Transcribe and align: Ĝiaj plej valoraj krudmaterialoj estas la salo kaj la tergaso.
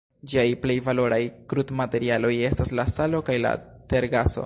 Ĝiaj 0.31 0.45
plej 0.63 0.77
valoraj 0.87 1.19
krudmaterialoj 1.53 2.35
estas 2.51 2.75
la 2.81 2.89
salo 2.97 3.25
kaj 3.29 3.41
la 3.47 3.57
tergaso. 3.95 4.39